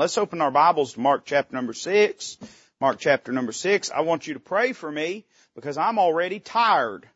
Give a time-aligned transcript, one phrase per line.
[0.00, 2.38] Let's open our Bibles to Mark chapter number six.
[2.80, 3.90] Mark chapter number six.
[3.90, 7.06] I want you to pray for me because I'm already tired.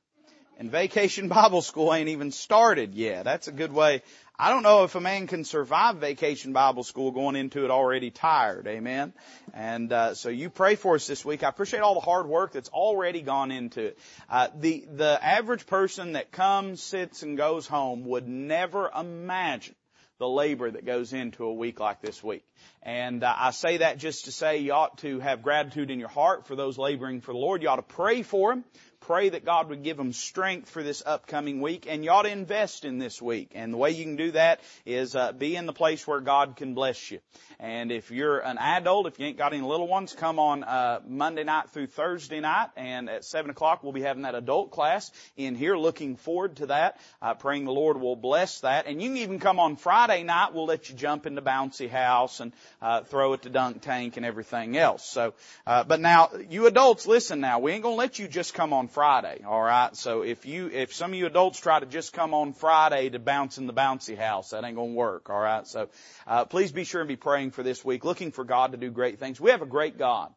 [0.59, 3.25] And vacation Bible school ain't even started yet.
[3.25, 4.03] That's a good way.
[4.39, 8.11] I don't know if a man can survive vacation Bible school going into it already
[8.11, 8.67] tired.
[8.67, 9.15] Amen.
[9.55, 11.43] And uh, so you pray for us this week.
[11.43, 13.99] I appreciate all the hard work that's already gone into it.
[14.29, 19.75] Uh, the the average person that comes, sits, and goes home would never imagine
[20.19, 22.45] the labor that goes into a week like this week.
[22.83, 26.09] And uh, I say that just to say you ought to have gratitude in your
[26.09, 27.63] heart for those laboring for the Lord.
[27.63, 28.65] You ought to pray for them.
[29.07, 32.31] Pray that God would give them strength for this upcoming week, and you ought to
[32.31, 33.51] invest in this week.
[33.55, 36.57] And the way you can do that is uh, be in the place where God
[36.57, 37.21] can bless you.
[37.61, 41.01] And if you're an adult, if you ain't got any little ones, come on uh,
[41.07, 45.11] Monday night through Thursday night, and at seven o'clock we'll be having that adult class
[45.37, 45.77] in here.
[45.77, 46.99] Looking forward to that.
[47.21, 48.87] Uh, praying the Lord will bless that.
[48.87, 50.55] And you can even come on Friday night.
[50.55, 54.17] We'll let you jump in the bouncy house and uh, throw at the dunk tank
[54.17, 55.05] and everything else.
[55.05, 55.35] So,
[55.67, 57.59] uh, but now you adults, listen now.
[57.59, 59.97] We ain't gonna let you just come on Friday, alright?
[59.97, 63.19] So if you, if some of you adults try to just come on Friday to
[63.19, 65.67] bounce in the bouncy house, that ain't gonna work, alright?
[65.67, 65.89] So,
[66.29, 68.91] uh, please be sure and be praying for this week, looking for God to do
[68.91, 69.41] great things.
[69.41, 70.33] We have a great God.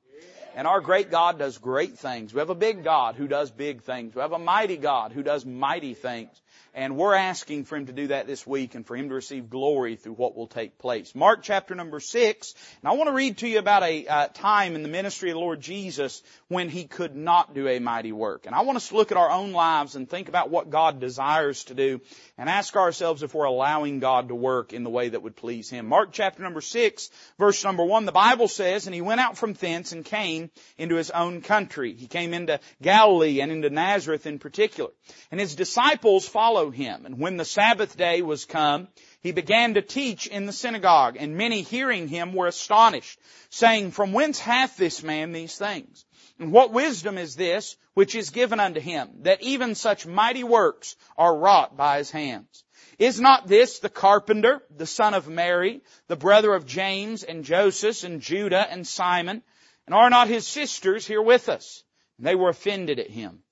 [0.55, 2.33] And our great God does great things.
[2.33, 4.15] We have a big God who does big things.
[4.15, 6.31] We have a mighty God who does mighty things.
[6.77, 9.49] And we're asking for Him to do that this week and for Him to receive
[9.49, 11.15] glory through what will take place.
[11.15, 12.53] Mark chapter number six.
[12.83, 15.37] And I want to read to you about a uh, time in the ministry of
[15.37, 18.45] the Lord Jesus when He could not do a mighty work.
[18.45, 20.99] And I want us to look at our own lives and think about what God
[20.99, 21.99] desires to do
[22.37, 25.71] and ask ourselves if we're allowing God to work in the way that would please
[25.71, 25.87] Him.
[25.87, 29.53] Mark chapter number six, verse number one, the Bible says, And He went out from
[29.53, 31.95] thence and came into His own country.
[31.95, 34.91] He came into Galilee and into Nazareth in particular.
[35.31, 37.05] And His disciples followed him.
[37.05, 38.87] And when the Sabbath day was come,
[39.21, 44.13] he began to teach in the synagogue, and many hearing him were astonished, saying, From
[44.13, 46.05] whence hath this man these things?
[46.39, 50.95] And what wisdom is this which is given unto him, that even such mighty works
[51.17, 52.63] are wrought by his hands?
[52.99, 58.03] Is not this the carpenter, the son of Mary, the brother of James and Joseph
[58.03, 59.43] and Judah and Simon?
[59.85, 61.83] And are not his sisters here with us?
[62.17, 63.43] And they were offended at him.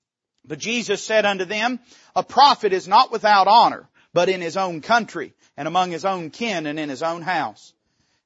[0.46, 1.80] But Jesus said unto them,
[2.14, 6.30] A prophet is not without honor, but in his own country, and among his own
[6.30, 7.72] kin, and in his own house.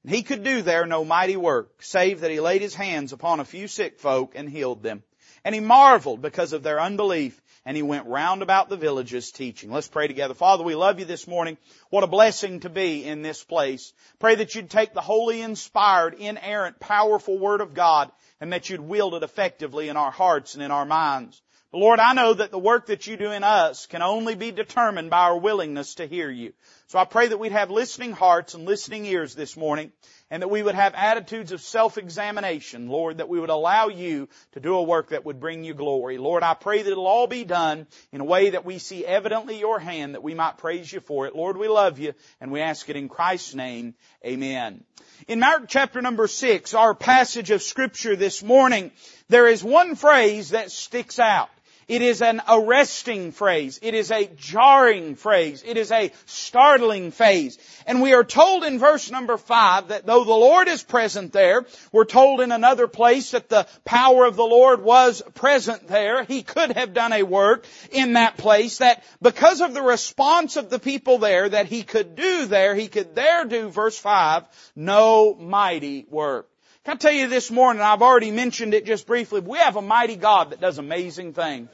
[0.05, 3.41] And he could do there no mighty work, save that he laid his hands upon
[3.41, 5.03] a few sick folk and healed them.
[5.45, 9.71] And he marveled because of their unbelief, and he went round about the villages teaching.
[9.71, 10.35] Let's pray together.
[10.35, 11.57] Father, we love you this morning.
[11.89, 13.93] What a blessing to be in this place.
[14.19, 18.11] Pray that you'd take the holy, inspired, inerrant, powerful Word of God,
[18.41, 21.41] and that you'd wield it effectively in our hearts and in our minds.
[21.73, 25.09] Lord, I know that the work that you do in us can only be determined
[25.09, 26.53] by our willingness to hear you.
[26.89, 29.93] So I pray that we'd have listening hearts and listening ears this morning
[30.33, 34.61] and that we would have attitudes of self-examination, Lord, that we would allow you to
[34.61, 36.19] do a work that would bring you glory.
[36.19, 39.61] Lord, I pray that it'll all be done in a way that we see evidently
[39.61, 41.37] your hand that we might praise you for it.
[41.37, 43.95] Lord, we love you and we ask it in Christ's name.
[44.27, 44.83] Amen.
[45.29, 48.91] In Mark chapter number six, our passage of scripture this morning,
[49.29, 51.49] there is one phrase that sticks out.
[51.91, 53.81] It is an arresting phrase.
[53.83, 55.65] It is a jarring phrase.
[55.67, 57.59] It is a startling phrase.
[57.85, 61.67] And we are told in verse number five that though the Lord is present there,
[61.91, 66.23] we're told in another place that the power of the Lord was present there.
[66.23, 70.71] He could have done a work in that place that because of the response of
[70.71, 74.45] the people there that he could do there, he could there do, verse five,
[74.77, 76.50] no mighty work.
[76.91, 79.81] Can I tell you this morning, I've already mentioned it just briefly, we have a
[79.81, 81.69] mighty God that does amazing things.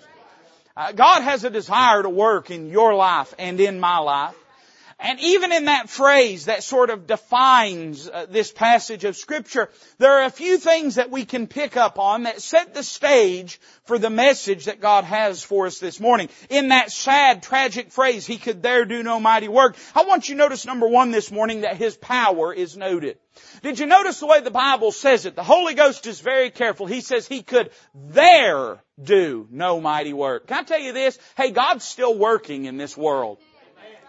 [0.77, 4.35] Uh, God has a desire to work in your life and in my life.
[4.99, 9.69] And even in that phrase that sort of defines uh, this passage of scripture,
[9.99, 13.61] there are a few things that we can pick up on that set the stage
[13.85, 16.31] for the message that God has for us this morning.
[16.49, 19.77] In that sad, tragic phrase, He could there do no mighty work.
[19.95, 23.19] I want you to notice number one this morning that His power is noted.
[23.63, 25.37] Did you notice the way the Bible says it?
[25.37, 26.87] The Holy Ghost is very careful.
[26.87, 30.47] He says He could there do no mighty work.
[30.47, 31.19] Can I tell you this?
[31.37, 33.39] Hey, God's still working in this world.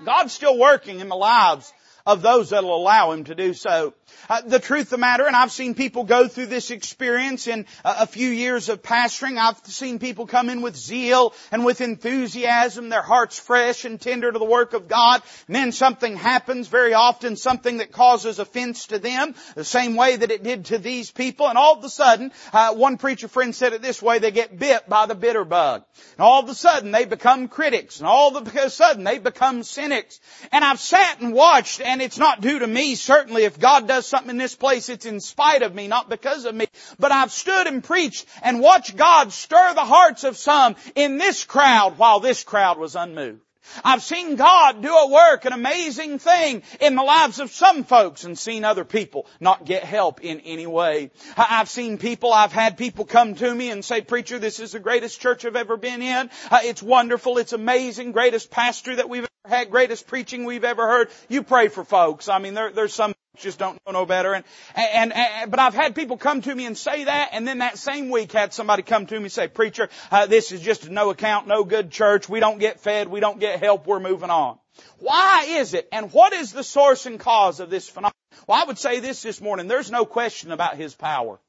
[0.06, 1.72] God's still working in the lives
[2.08, 3.94] of those that'll allow Him to do so.
[4.30, 7.66] Uh, the truth of the matter, and I've seen people go through this experience in
[7.84, 9.38] a, a few years of pastoring.
[9.38, 14.32] I've seen people come in with zeal and with enthusiasm, their hearts fresh and tender
[14.32, 18.88] to the work of God, and then something happens, very often something that causes offense
[18.88, 21.90] to them, the same way that it did to these people, and all of a
[21.90, 25.44] sudden, uh, one preacher friend said it this way, they get bit by the bitter
[25.44, 25.84] bug.
[26.14, 29.64] And all of a sudden they become critics, and all of a sudden they become
[29.64, 30.22] cynics.
[30.54, 33.44] And I've sat and watched, and and it's not due to me, certainly.
[33.44, 36.54] If God does something in this place, it's in spite of me, not because of
[36.54, 36.68] me.
[37.00, 41.44] But I've stood and preached and watched God stir the hearts of some in this
[41.44, 43.42] crowd while this crowd was unmoved.
[43.84, 48.26] I've seen God do a work, an amazing thing in the lives of some folks
[48.26, 51.10] and seen other people not get help in any way.
[51.36, 54.80] I've seen people, I've had people come to me and say, preacher, this is the
[54.80, 56.30] greatest church I've ever been in.
[56.52, 57.40] Uh, it's wonderful.
[57.40, 58.12] It's amazing.
[58.12, 59.72] Greatest pastor that we've ever had.
[59.72, 61.10] Greatest preaching we've ever heard.
[61.28, 62.30] You pray for folks.
[62.30, 64.34] I mean, there, there's some just don't know no better.
[64.34, 64.44] And,
[64.76, 67.78] and, and, but I've had people come to me and say that, and then that
[67.78, 70.92] same week had somebody come to me and say, preacher, uh, this is just a
[70.92, 72.28] no account, no good church.
[72.28, 73.08] We don't get fed.
[73.08, 73.86] We don't get help.
[73.86, 74.58] We're moving on.
[75.00, 75.88] Why is it?
[75.92, 78.14] And what is the source and cause of this phenomenon?
[78.48, 79.68] Well, I would say this this morning.
[79.68, 81.40] There's no question about His power.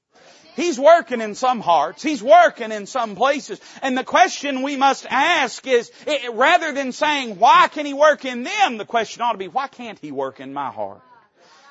[0.59, 2.03] He's working in some hearts.
[2.03, 3.61] He's working in some places.
[3.81, 5.93] And the question we must ask is,
[6.33, 9.69] rather than saying, why can He work in them, the question ought to be, why
[9.69, 11.01] can't He work in my heart?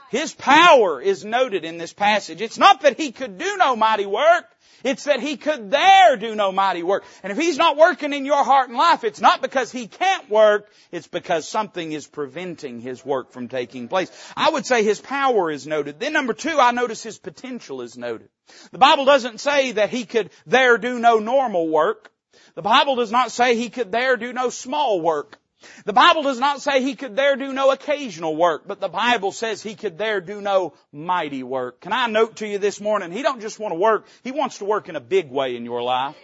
[0.09, 2.41] His power is noted in this passage.
[2.41, 4.45] It's not that He could do no mighty work.
[4.83, 7.03] It's that He could there do no mighty work.
[7.23, 10.29] And if He's not working in your heart and life, it's not because He can't
[10.29, 14.11] work, it's because something is preventing His work from taking place.
[14.35, 15.99] I would say His power is noted.
[15.99, 18.29] Then number two, I notice His potential is noted.
[18.71, 22.11] The Bible doesn't say that He could there do no normal work.
[22.55, 25.37] The Bible does not say He could there do no small work.
[25.85, 29.31] The Bible does not say he could there do no occasional work, but the Bible
[29.31, 31.81] says he could there do no mighty work.
[31.81, 34.59] Can I note to you this morning, he don't just want to work, he wants
[34.59, 36.15] to work in a big way in your life.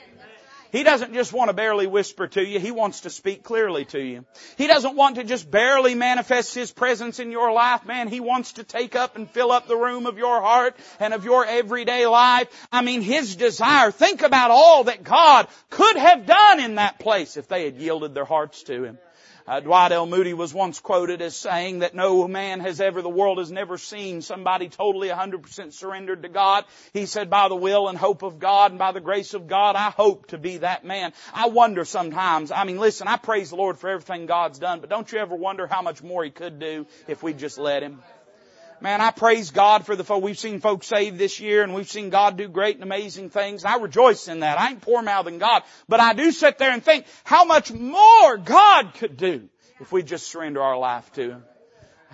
[0.72, 4.00] He doesn't just want to barely whisper to you, he wants to speak clearly to
[4.00, 4.26] you.
[4.58, 8.08] He doesn't want to just barely manifest his presence in your life, man.
[8.08, 11.26] He wants to take up and fill up the room of your heart and of
[11.26, 12.48] your everyday life.
[12.72, 17.38] I mean, his desire, think about all that God could have done in that place
[17.38, 18.98] if they had yielded their hearts to him.
[19.46, 20.06] Uh, Dwight L.
[20.06, 23.78] Moody was once quoted as saying that no man has ever, the world has never
[23.78, 26.64] seen somebody totally 100% surrendered to God.
[26.94, 29.76] He said, by the will and hope of God and by the grace of God,
[29.76, 31.12] I hope to be that man.
[31.34, 34.90] I wonder sometimes, I mean, listen, I praise the Lord for everything God's done, but
[34.90, 38.02] don't you ever wonder how much more He could do if we just let Him?
[38.84, 40.22] Man, I praise God for the folk.
[40.22, 43.64] We've seen folks saved this year and we've seen God do great and amazing things.
[43.64, 44.60] I rejoice in that.
[44.60, 48.36] I ain't poor mouthing God, but I do sit there and think how much more
[48.36, 49.48] God could do
[49.80, 51.44] if we just surrender our life to Him.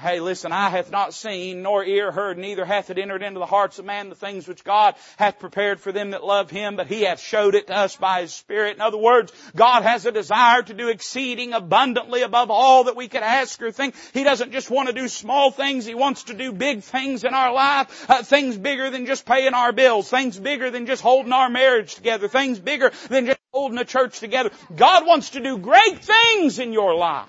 [0.02, 3.46] Hey, listen, eye hath not seen, nor ear heard, neither hath it entered into the
[3.46, 6.88] hearts of man the things which God hath prepared for them that love Him, but
[6.88, 8.78] He hath showed it to us by His Spirit.
[8.78, 13.10] In other words, God has a desire to do exceeding abundantly above all that we
[13.10, 13.94] could ask or think.
[14.14, 17.34] He doesn't just want to do small things, He wants to do big things in
[17.34, 21.34] our life, uh, things bigger than just paying our bills, things bigger than just holding
[21.34, 24.52] our marriage together, things bigger than just holding a church together.
[24.74, 27.28] God wants to do great things in your life.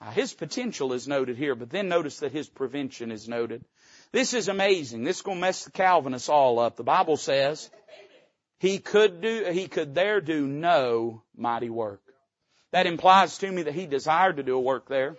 [0.00, 3.64] Uh, his potential is noted here, but then notice that his prevention is noted.
[4.12, 5.04] This is amazing.
[5.04, 6.76] This is going to mess the Calvinists all up.
[6.76, 7.68] The Bible says
[8.58, 12.00] he could do, he could there do no mighty work.
[12.70, 15.16] That implies to me that he desired to do a work there.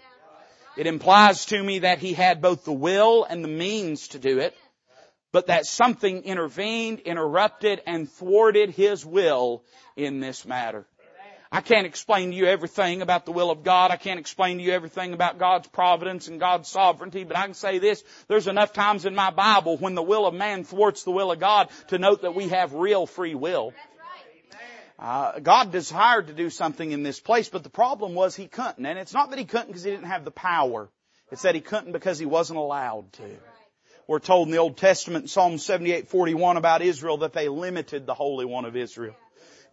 [0.77, 4.39] It implies to me that he had both the will and the means to do
[4.39, 4.55] it,
[5.31, 9.63] but that something intervened, interrupted, and thwarted his will
[9.97, 10.87] in this matter.
[11.51, 13.89] I can't explain to you everything about the will of God.
[13.89, 17.55] I can't explain to you everything about God's providence and God's sovereignty, but I can
[17.55, 21.11] say this, there's enough times in my Bible when the will of man thwarts the
[21.11, 23.73] will of God to note that we have real free will.
[24.99, 28.85] Uh, God desired to do something in this place, but the problem was he couldn't.
[28.85, 30.89] And it's not that he couldn't because he didn't have the power.
[31.31, 33.37] It's that he couldn't because he wasn't allowed to.
[34.07, 38.13] We're told in the Old Testament in Psalm 78:41 about Israel that they limited the
[38.13, 39.15] Holy One of Israel.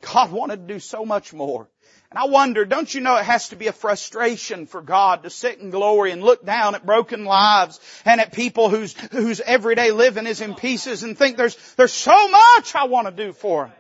[0.01, 1.69] God wanted to do so much more.
[2.11, 5.31] And I wonder, don't you know it has to be a frustration for God to
[5.31, 9.91] sit in glory and look down at broken lives and at people whose, whose everyday
[9.91, 13.65] living is in pieces and think there's, there's so much I want to do for
[13.65, 13.75] them.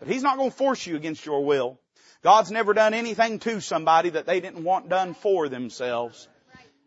[0.00, 1.78] But He's not going to force you against your will.
[2.22, 6.28] God's never done anything to somebody that they didn't want done for themselves.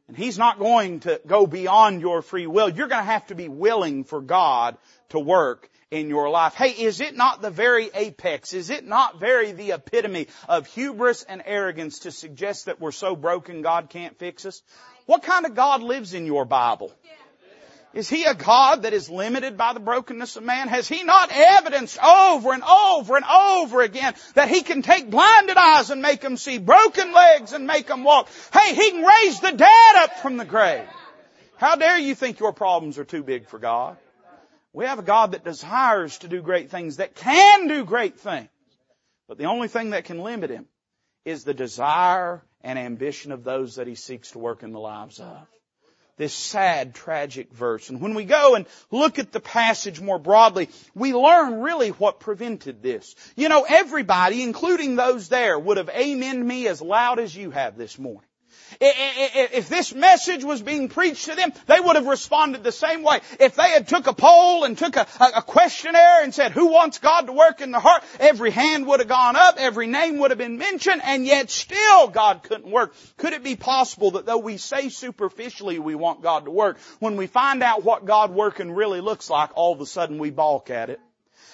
[0.10, 2.68] And He's not going to go beyond your free will.
[2.68, 4.78] You're going to have to be willing for God
[5.10, 6.56] to work in your life.
[6.56, 8.54] Hey, is it not the very apex?
[8.54, 13.16] Is it not very the epitome of hubris and arrogance to suggest that we're so
[13.16, 14.64] broken God can't fix us?
[15.06, 16.94] What kind of God lives in your Bible?
[17.94, 20.70] Is he a God that is limited by the brokenness of man?
[20.70, 25.58] Has he not evidenced over and over and over again that he can take blinded
[25.58, 28.30] eyes and make them see, broken legs and make them walk?
[28.54, 30.88] Hey, he can raise the dead up from the grave.
[31.58, 33.98] How dare you think your problems are too big for God?
[34.74, 38.50] We have a God that desires to do great things, that can do great things.
[39.28, 40.66] But the only thing that can limit Him
[41.26, 45.20] is the desire and ambition of those that He seeks to work in the lives
[45.20, 45.48] of.
[46.18, 47.90] this sad, tragic verse.
[47.90, 52.20] And when we go and look at the passage more broadly, we learn really what
[52.20, 53.16] prevented this.
[53.36, 57.76] You know, everybody, including those there, would have amen me as loud as you have
[57.76, 58.30] this morning.
[58.80, 63.20] If this message was being preached to them, they would have responded the same way.
[63.40, 67.00] If they had took a poll and took a, a, questionnaire and said, who wants
[67.00, 68.04] God to work in the heart?
[68.20, 72.08] Every hand would have gone up, every name would have been mentioned, and yet still
[72.08, 72.96] God couldn't work.
[73.18, 77.18] Could it be possible that though we say superficially we want God to work, when
[77.18, 80.70] we find out what God working really looks like, all of a sudden we balk
[80.70, 81.00] at it?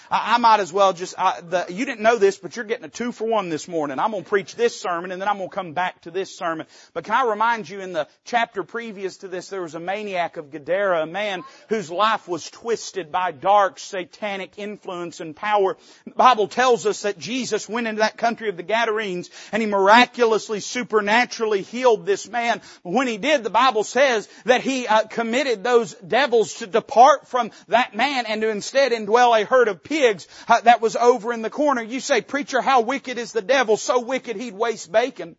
[0.10, 2.86] I, I might as well just, I, the, you didn't know this, but you're getting
[2.86, 4.00] a two for one this morning.
[4.00, 6.36] I'm going to preach this sermon and then I'm going to come back to this
[6.36, 6.68] sermon.
[6.94, 10.38] But can I remind you in the chapter previous to this, there was a maniac
[10.38, 15.78] of Gadara, a man whose life was twisted by dark satanic influence and power.
[16.06, 19.68] The Bible tells us that Jesus went into that country of the Gadarenes and he
[19.68, 22.62] miraculously, supernaturally healed this man.
[22.84, 27.52] When he did, the Bible says that he uh, committed those devils to depart from
[27.68, 31.34] that man and to instead indwell a herd of pigs pigs uh, that was over
[31.34, 31.82] in the corner.
[31.82, 33.77] You say, preacher, how wicked is the devil?
[33.77, 35.36] So wicked he'd waste bacon.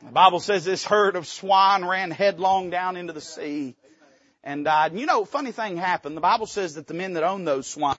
[0.00, 3.76] The Bible says this herd of swine ran headlong down into the sea
[4.42, 4.92] and died.
[4.92, 6.16] And you know, funny thing happened.
[6.16, 7.96] The Bible says that the men that owned those swine,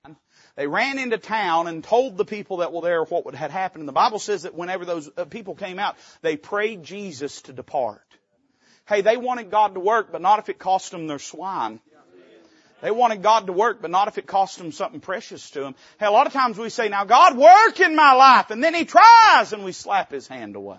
[0.55, 3.81] they ran into town and told the people that were there what had happened.
[3.81, 7.53] And the Bible says that whenever those uh, people came out, they prayed Jesus to
[7.53, 8.01] depart.
[8.87, 11.79] Hey, they wanted God to work, but not if it cost them their swine.
[12.81, 15.75] They wanted God to work, but not if it cost them something precious to them.
[15.99, 18.73] Hey, a lot of times we say, now God work in my life, and then
[18.73, 20.77] He tries, and we slap His hand away.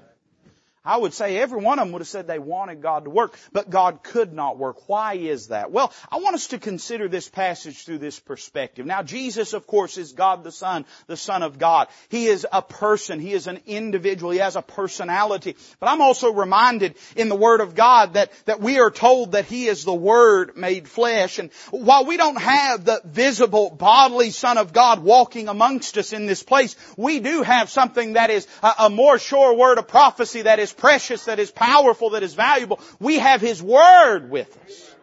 [0.83, 3.39] I would say every one of them would have said they wanted God to work,
[3.53, 4.89] but God could not work.
[4.89, 5.71] Why is that?
[5.71, 8.87] Well, I want us to consider this passage through this perspective.
[8.87, 11.89] Now, Jesus, of course, is God the Son, the Son of God.
[12.09, 13.21] He is a person.
[13.21, 14.33] He is an individual.
[14.33, 15.55] He has a personality.
[15.81, 19.45] But I'm also reminded in the Word of God that, that we are told that
[19.45, 21.39] He is the Word made flesh.
[21.39, 26.25] And while we don't have the visible bodily Son of God walking amongst us in
[26.25, 30.43] this place, we do have something that is a, a more sure word of prophecy
[30.43, 32.81] that is is precious, that is powerful, that is valuable.
[32.99, 34.95] We have His Word with us.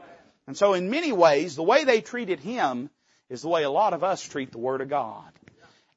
[0.47, 2.89] And so in many ways, the way they treated Him
[3.29, 5.31] is the way a lot of us treat the Word of God.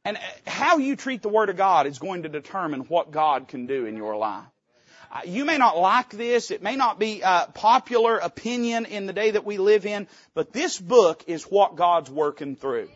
[0.05, 3.67] And how you treat the Word of God is going to determine what God can
[3.67, 4.45] do in your life.
[5.13, 6.51] Uh, you may not like this.
[6.51, 10.53] It may not be a popular opinion in the day that we live in, but
[10.53, 12.89] this book is what God's working through.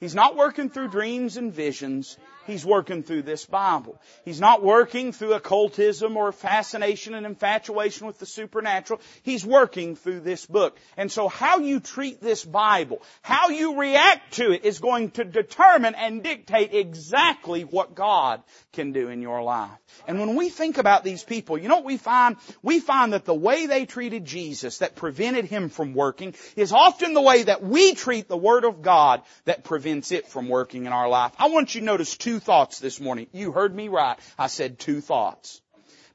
[0.00, 2.16] He's not working through dreams and visions.
[2.48, 4.00] He's working through this Bible.
[4.24, 9.02] He's not working through occultism or fascination and infatuation with the supernatural.
[9.22, 10.78] He's working through this book.
[10.96, 15.24] And so how you treat this Bible, how you react to it is going to
[15.24, 19.70] determine and dictate exactly what God can do in your life.
[20.06, 22.36] And when we think about these people, you know what we find?
[22.62, 27.12] We find that the way they treated Jesus that prevented him from working is often
[27.12, 30.94] the way that we treat the Word of God that prevents it from working in
[30.94, 31.32] our life.
[31.38, 33.26] I want you to notice two two thoughts this morning.
[33.32, 34.16] You heard me right.
[34.38, 35.60] I said two thoughts.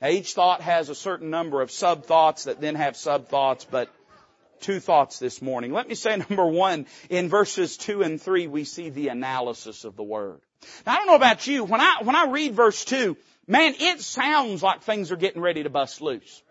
[0.01, 3.65] Now each thought has a certain number of sub thoughts that then have sub thoughts,
[3.69, 3.89] but
[4.61, 5.73] two thoughts this morning.
[5.73, 9.97] Let me say number one, in verses two and three, we see the analysis of
[9.97, 10.39] the word.
[10.85, 13.99] Now I don't know about you, when I, when I read verse two, man, it
[13.99, 16.41] sounds like things are getting ready to bust loose.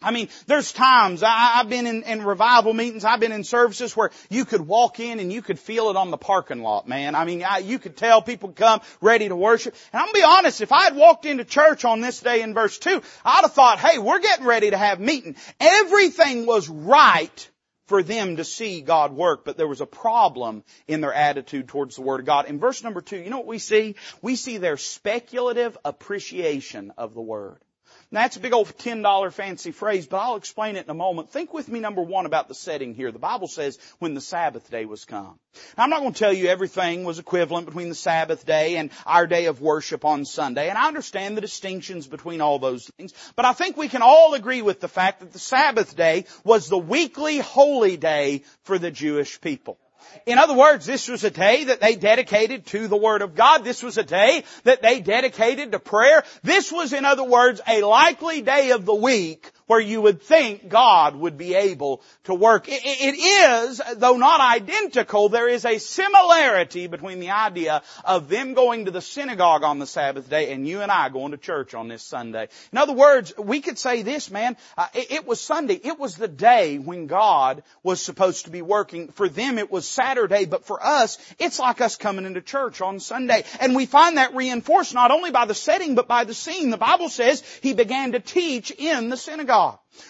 [0.00, 3.96] I mean, there's times I, have been in, in, revival meetings, I've been in services
[3.96, 7.16] where you could walk in and you could feel it on the parking lot, man.
[7.16, 9.74] I mean, I, you could tell people come ready to worship.
[9.92, 12.54] And I'm gonna be honest, if I had walked into church on this day in
[12.54, 15.34] verse 2, I'd have thought, hey, we're getting ready to have meeting.
[15.58, 17.50] Everything was right
[17.86, 21.96] for them to see God work, but there was a problem in their attitude towards
[21.96, 22.46] the Word of God.
[22.46, 23.96] In verse number 2, you know what we see?
[24.22, 27.58] We see their speculative appreciation of the Word.
[28.10, 31.30] Now that's a big old $10 fancy phrase, but I'll explain it in a moment.
[31.30, 33.12] Think with me number one about the setting here.
[33.12, 35.38] The Bible says when the Sabbath day was come.
[35.76, 38.90] Now, I'm not going to tell you everything was equivalent between the Sabbath day and
[39.04, 43.12] our day of worship on Sunday, and I understand the distinctions between all those things,
[43.36, 46.68] but I think we can all agree with the fact that the Sabbath day was
[46.68, 49.78] the weekly holy day for the Jewish people.
[50.26, 53.64] In other words, this was a day that they dedicated to the Word of God.
[53.64, 56.24] This was a day that they dedicated to prayer.
[56.42, 60.68] This was, in other words, a likely day of the week where you would think
[60.68, 62.64] God would be able to work.
[62.66, 68.86] It, is, though not identical, there is a similarity between the idea of them going
[68.86, 71.86] to the synagogue on the Sabbath day and you and I going to church on
[71.88, 72.48] this Sunday.
[72.72, 75.74] In other words, we could say this, man, uh, it was Sunday.
[75.74, 79.08] It was the day when God was supposed to be working.
[79.08, 83.00] For them it was Saturday, but for us, it's like us coming into church on
[83.00, 83.44] Sunday.
[83.60, 86.70] And we find that reinforced not only by the setting, but by the scene.
[86.70, 89.57] The Bible says he began to teach in the synagogue.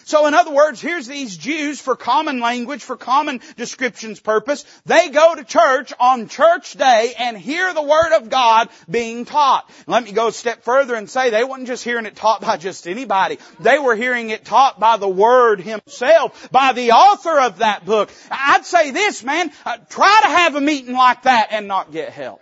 [0.05, 4.65] So in other words, here's these Jews for common language, for common descriptions purpose.
[4.85, 9.69] They go to church on church day and hear the Word of God being taught.
[9.87, 12.57] Let me go a step further and say they weren't just hearing it taught by
[12.57, 13.39] just anybody.
[13.59, 18.09] They were hearing it taught by the Word Himself, by the author of that book.
[18.31, 22.11] I'd say this, man, uh, try to have a meeting like that and not get
[22.11, 22.41] help.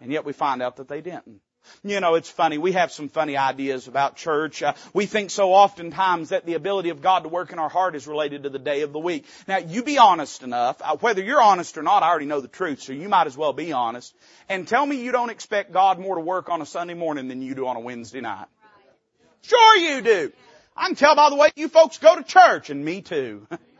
[0.00, 1.40] And yet we find out that they didn't.
[1.82, 2.58] You know, it's funny.
[2.58, 4.62] We have some funny ideas about church.
[4.62, 7.94] Uh, we think so oftentimes that the ability of God to work in our heart
[7.94, 9.24] is related to the day of the week.
[9.46, 10.80] Now, you be honest enough.
[10.80, 13.36] Uh, whether you're honest or not, I already know the truth, so you might as
[13.36, 14.14] well be honest.
[14.48, 17.42] And tell me you don't expect God more to work on a Sunday morning than
[17.42, 18.46] you do on a Wednesday night.
[19.42, 20.32] Sure you do.
[20.76, 23.46] I can tell by the way you folks go to church, and me too.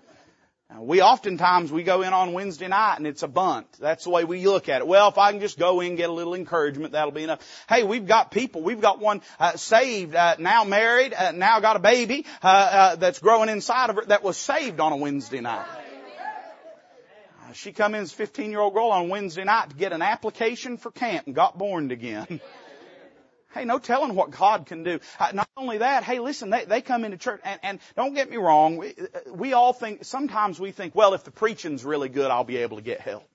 [0.74, 3.66] We oftentimes we go in on Wednesday night and it's a bunt.
[3.78, 4.86] That's the way we look at it.
[4.86, 7.40] Well, if I can just go in and get a little encouragement, that'll be enough.
[7.68, 8.62] Hey, we've got people.
[8.62, 12.96] We've got one uh, saved, uh, now married, uh, now got a baby uh, uh,
[12.96, 15.66] that's growing inside of her that was saved on a Wednesday night.
[17.48, 19.92] Uh, she come in as a 15 year old girl on Wednesday night to get
[19.92, 22.40] an application for camp and got born again.
[23.56, 25.00] Hey, no telling what God can do.
[25.18, 28.28] Uh, not only that, hey, listen, they, they come into church, and, and don't get
[28.28, 28.94] me wrong, we,
[29.32, 32.76] we all think, sometimes we think, well, if the preaching's really good, I'll be able
[32.76, 33.26] to get help.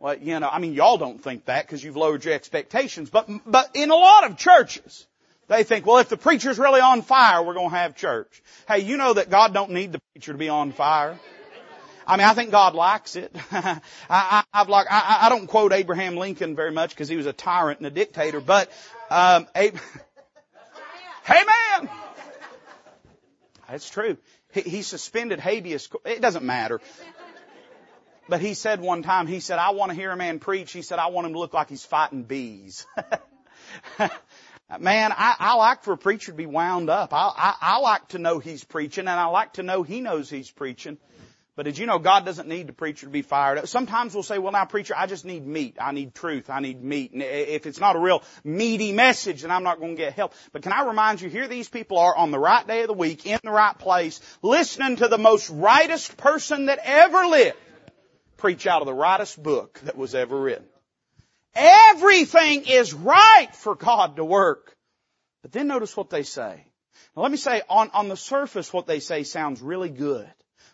[0.00, 3.28] Well, you know, I mean, y'all don't think that because you've lowered your expectations, but,
[3.46, 5.06] but in a lot of churches,
[5.46, 8.42] they think, well, if the preacher's really on fire, we're going to have church.
[8.66, 11.16] Hey, you know that God don't need the preacher to be on fire.
[12.06, 13.34] I mean, I think God likes it.
[13.52, 17.26] I, I, I've like, I, I don't quote Abraham Lincoln very much because he was
[17.26, 18.70] a tyrant and a dictator, but,
[19.12, 19.76] um, Ab-
[21.24, 21.90] hey man!
[23.68, 24.16] That's true.
[24.52, 26.80] He, he suspended habeas, it doesn't matter.
[28.28, 30.72] But he said one time, he said, I want to hear a man preach.
[30.72, 32.86] He said, I want him to look like he's fighting bees.
[34.80, 37.12] Man, I, I like for a preacher to be wound up.
[37.12, 40.30] I, I, I like to know he's preaching and I like to know he knows
[40.30, 40.96] he's preaching.
[41.54, 43.68] But did you know God doesn't need the preacher to be fired up?
[43.68, 45.76] Sometimes we'll say, well now preacher, I just need meat.
[45.78, 46.48] I need truth.
[46.48, 47.12] I need meat.
[47.12, 50.32] And if it's not a real meaty message, then I'm not going to get help.
[50.52, 52.94] But can I remind you, here these people are on the right day of the
[52.94, 57.58] week, in the right place, listening to the most rightest person that ever lived
[58.42, 60.64] preach out of the rightest book that was ever written.
[61.54, 64.74] Everything is right for God to work.
[65.42, 66.64] But then notice what they say.
[67.14, 70.28] Now let me say, on, on the surface, what they say sounds really good.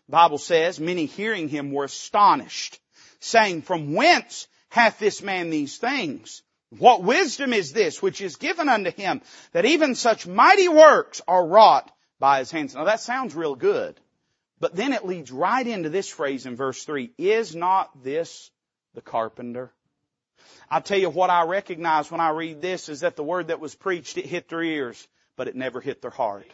[0.09, 2.81] Bible says, many hearing him were astonished,
[3.21, 6.43] saying, From whence hath this man these things?
[6.71, 11.47] What wisdom is this which is given unto him that even such mighty works are
[11.47, 12.75] wrought by his hands?
[12.75, 13.99] Now that sounds real good.
[14.61, 17.11] But then it leads right into this phrase in verse 3.
[17.17, 18.51] Is not this
[18.95, 19.73] the carpenter?
[20.71, 23.61] I'll tell you what I recognize when I read this is that the word that
[23.61, 26.47] was preached, it hit their ears, but it never hit their heart.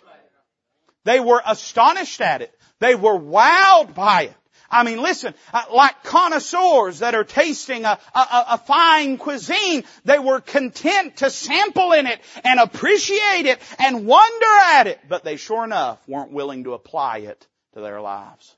[1.05, 2.59] They were astonished at it.
[2.81, 4.37] They were wowed by it.
[4.71, 10.19] I mean, listen, uh, like connoisseurs that are tasting a, a, a, fine cuisine, they
[10.19, 15.37] were content to sample in it and appreciate it and wonder at it, but they
[15.37, 18.57] sure enough weren't willing to apply it to their lives.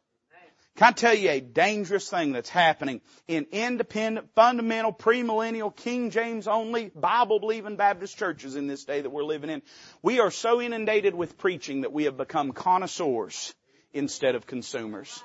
[0.77, 6.47] Can I tell you a dangerous thing that's happening in independent, fundamental, premillennial, King James
[6.47, 9.63] only, Bible believing Baptist churches in this day that we're living in?
[10.03, 13.55] We are so inundated with preaching that we have become connoisseurs
[13.95, 15.23] instead of consumers.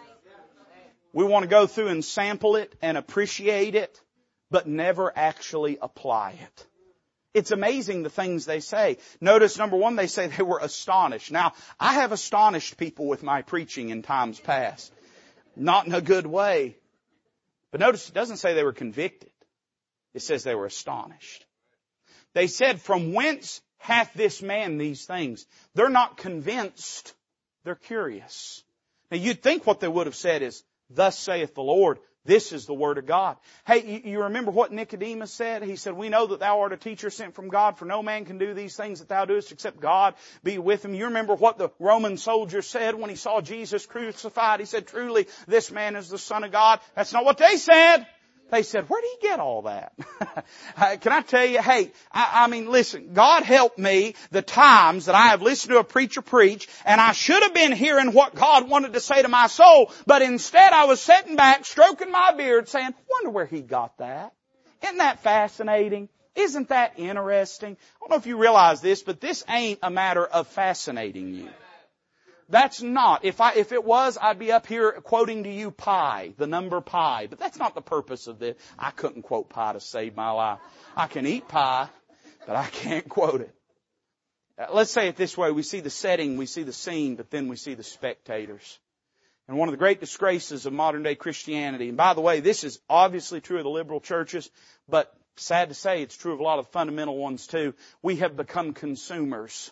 [1.12, 4.00] We want to go through and sample it and appreciate it,
[4.52, 6.66] but never actually apply it.
[7.34, 9.00] It's amazing the things they say.
[9.20, 11.30] Notice number one, they say they were astonished.
[11.30, 14.94] Now, I have astonished people with my preaching in times past.
[15.56, 16.78] Not in a good way.
[17.72, 19.32] But notice it doesn't say they were convicted.
[20.14, 21.46] It says they were astonished.
[22.34, 25.46] They said, from whence hath this man these things?
[25.74, 27.14] They're not convinced.
[27.64, 28.64] They're curious.
[29.10, 32.66] Now you'd think what they would have said is, thus saith the Lord, this is
[32.66, 33.38] the Word of God.
[33.66, 35.64] Hey, you remember what Nicodemus said?
[35.64, 38.26] He said, we know that thou art a teacher sent from God, for no man
[38.26, 40.94] can do these things that thou doest except God be with him.
[40.94, 44.60] You remember what the Roman soldier said when he saw Jesus crucified?
[44.60, 46.80] He said, truly, this man is the Son of God.
[46.96, 48.06] That's not what they said.
[48.52, 49.94] They said, where did he get all that?
[50.78, 55.06] Uh, can I tell you, hey, I, I, mean, listen, God help me the times
[55.06, 58.34] that I have listened to a preacher preach and I should have been hearing what
[58.34, 62.34] God wanted to say to my soul, but instead I was sitting back, stroking my
[62.34, 64.34] beard saying, wonder where he got that.
[64.84, 66.10] Isn't that fascinating?
[66.36, 67.74] Isn't that interesting?
[67.74, 71.50] I don't know if you realize this, but this ain't a matter of fascinating you.
[72.52, 73.24] That's not.
[73.24, 76.82] If I, if it was, I'd be up here quoting to you pi, the number
[76.82, 77.28] pi.
[77.28, 78.58] But that's not the purpose of this.
[78.78, 80.60] I couldn't quote pi to save my life.
[80.96, 81.88] I can eat pie,
[82.46, 83.56] but I can't quote it.
[84.60, 85.50] Uh, let's say it this way.
[85.52, 88.80] We see the setting, we see the scene, but then we see the spectators.
[89.48, 92.66] And one of the great disgraces of modern day Christianity, and by the way, this
[92.66, 94.50] is obviously true of the liberal churches,
[94.90, 97.74] but sad to say it's true of a lot of fundamental ones too.
[98.02, 99.72] We have become consumers,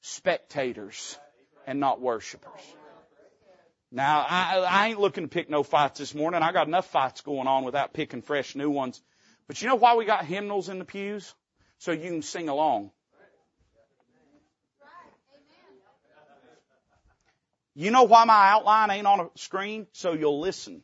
[0.00, 1.18] spectators
[1.68, 2.62] and not worshipers.
[3.92, 6.42] Now, I, I ain't looking to pick no fights this morning.
[6.42, 9.02] I got enough fights going on without picking fresh new ones.
[9.46, 11.34] But you know why we got hymnals in the pews?
[11.76, 12.90] So you can sing along.
[17.74, 19.86] You know why my outline ain't on a screen?
[19.92, 20.82] So you'll listen.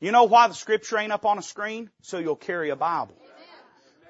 [0.00, 1.90] You know why the scripture ain't up on a screen?
[2.00, 3.16] So you'll carry a Bible.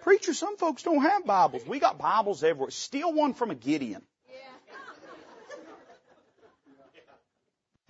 [0.02, 1.66] Preacher, some folks don't have Bibles.
[1.66, 2.70] We got Bibles everywhere.
[2.70, 4.02] Steal one from a Gideon.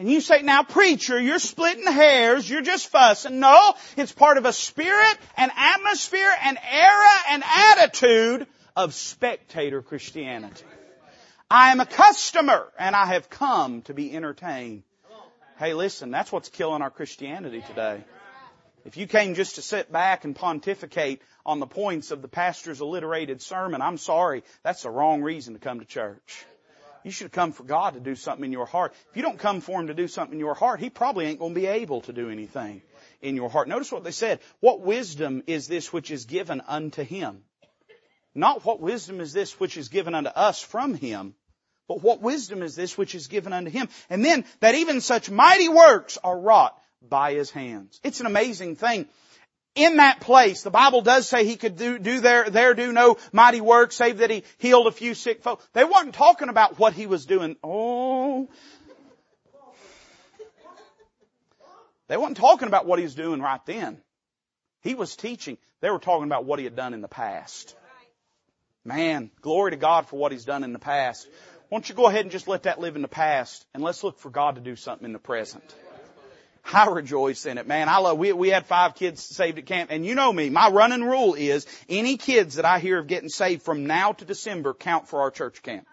[0.00, 3.38] And you say, now preacher, you're splitting hairs, you're just fussing.
[3.38, 10.64] No, it's part of a spirit, an atmosphere, an era, an attitude of spectator Christianity.
[11.50, 14.84] I am a customer and I have come to be entertained.
[15.58, 18.02] Hey listen, that's what's killing our Christianity today.
[18.86, 22.80] If you came just to sit back and pontificate on the points of the pastor's
[22.80, 26.46] alliterated sermon, I'm sorry, that's the wrong reason to come to church.
[27.02, 28.92] You should come for God to do something in your heart.
[29.10, 31.38] If you don't come for Him to do something in your heart, He probably ain't
[31.38, 32.82] going to be able to do anything
[33.22, 33.68] in your heart.
[33.68, 34.40] Notice what they said.
[34.60, 37.42] What wisdom is this which is given unto Him?
[38.34, 41.34] Not what wisdom is this which is given unto us from Him,
[41.88, 43.88] but what wisdom is this which is given unto Him?
[44.08, 47.98] And then that even such mighty works are wrought by His hands.
[48.04, 49.08] It's an amazing thing
[49.74, 53.18] in that place, the Bible does say he could do, do there, there do no
[53.32, 55.62] mighty work save that he healed a few sick folk.
[55.72, 57.56] They weren't talking about what he was doing.
[57.62, 58.48] Oh.
[62.08, 64.00] They weren't talking about what he was doing right then.
[64.82, 65.58] He was teaching.
[65.80, 67.76] They were talking about what he had done in the past.
[68.84, 71.28] Man, glory to God for what he's done in the past.
[71.68, 74.02] Why don't you go ahead and just let that live in the past and let's
[74.02, 75.62] look for God to do something in the present.
[76.72, 77.88] I rejoice in it, man.
[77.88, 80.68] I love, we, we had five kids saved at camp and you know me, my
[80.68, 84.74] running rule is any kids that I hear of getting saved from now to December
[84.74, 85.86] count for our church camp.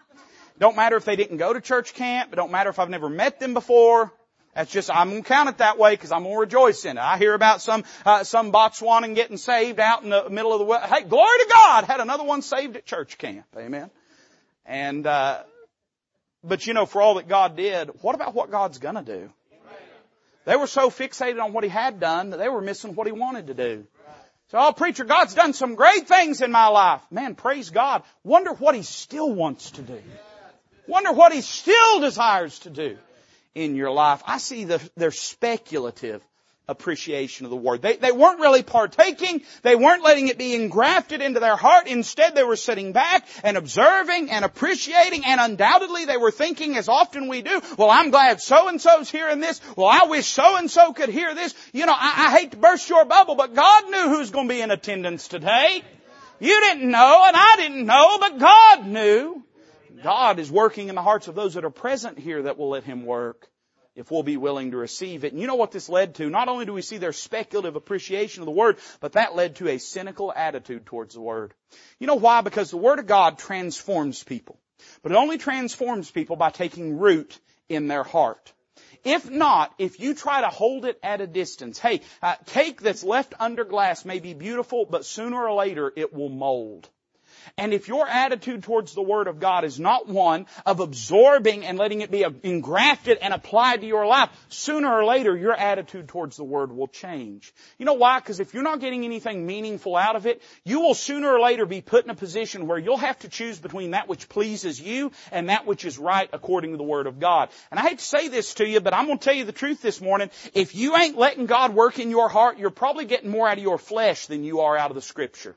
[0.58, 2.32] Don't matter if they didn't go to church camp.
[2.32, 4.12] It don't matter if I've never met them before.
[4.54, 7.00] That's just I'm gonna count it that way because I'm gonna rejoice in it.
[7.00, 10.86] I hear about some uh, some Botswanan getting saved out in the middle of the
[10.86, 13.46] hey glory to God had another one saved at church camp.
[13.56, 13.88] Amen.
[14.66, 15.42] And uh,
[16.42, 19.30] but you know for all that God did, what about what God's gonna do?
[20.48, 23.12] They were so fixated on what he had done that they were missing what he
[23.12, 23.86] wanted to do.
[24.50, 27.02] So, oh preacher, God's done some great things in my life.
[27.10, 28.02] Man, praise God.
[28.24, 30.00] Wonder what he still wants to do.
[30.86, 32.96] Wonder what he still desires to do
[33.54, 34.22] in your life.
[34.26, 36.22] I see the, they're speculative
[36.68, 37.82] appreciation of the word.
[37.82, 39.42] They, they weren't really partaking.
[39.62, 41.86] They weren't letting it be engrafted into their heart.
[41.86, 46.88] Instead, they were sitting back and observing and appreciating and undoubtedly they were thinking as
[46.88, 49.60] often we do, well, I'm glad so-and-so's hearing this.
[49.76, 51.54] Well, I wish so-and-so could hear this.
[51.72, 54.54] You know, I, I hate to burst your bubble, but God knew who's going to
[54.54, 55.82] be in attendance today.
[56.40, 59.42] You didn't know and I didn't know, but God knew.
[60.02, 62.84] God is working in the hearts of those that are present here that will let
[62.84, 63.48] Him work
[63.98, 65.32] if we'll be willing to receive it.
[65.32, 66.30] And you know what this led to?
[66.30, 69.68] Not only do we see their speculative appreciation of the Word, but that led to
[69.68, 71.52] a cynical attitude towards the Word.
[71.98, 72.42] You know why?
[72.42, 74.56] Because the Word of God transforms people.
[75.02, 78.52] But it only transforms people by taking root in their heart.
[79.02, 83.02] If not, if you try to hold it at a distance, hey, uh, cake that's
[83.02, 86.88] left under glass may be beautiful, but sooner or later it will mold.
[87.56, 91.78] And if your attitude towards the Word of God is not one of absorbing and
[91.78, 96.36] letting it be engrafted and applied to your life, sooner or later your attitude towards
[96.36, 97.52] the Word will change.
[97.78, 98.18] You know why?
[98.18, 101.66] Because if you're not getting anything meaningful out of it, you will sooner or later
[101.66, 105.12] be put in a position where you'll have to choose between that which pleases you
[105.32, 107.48] and that which is right according to the Word of God.
[107.70, 109.52] And I hate to say this to you, but I'm going to tell you the
[109.52, 110.30] truth this morning.
[110.54, 113.62] If you ain't letting God work in your heart, you're probably getting more out of
[113.62, 115.56] your flesh than you are out of the Scripture.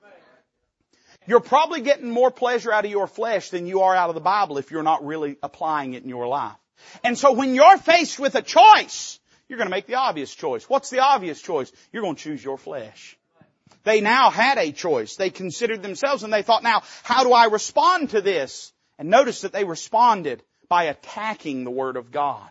[1.28, 4.22] You're probably getting more pleasure out of your flesh than you are out of the
[4.22, 6.56] Bible if you're not really applying it in your life.
[7.04, 10.68] And so when you're faced with a choice, you're going to make the obvious choice.
[10.68, 11.72] What's the obvious choice?
[11.92, 13.18] You're going to choose your flesh.
[13.84, 15.16] They now had a choice.
[15.16, 18.74] They considered themselves and they thought, now, how do I respond to this?
[18.98, 22.50] And notice that they responded by attacking the Word of God.